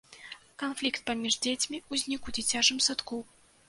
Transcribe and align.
Канфлікт 0.63 1.05
паміж 1.11 1.39
дзецьмі 1.45 1.83
ўзнік 1.91 2.21
у 2.35 2.39
дзіцячым 2.39 2.85
садку. 2.91 3.27